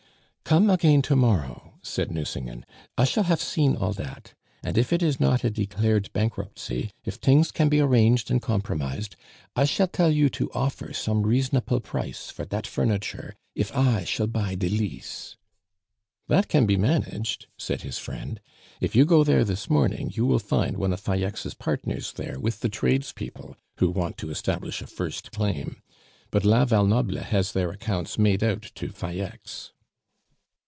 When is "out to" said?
28.43-28.89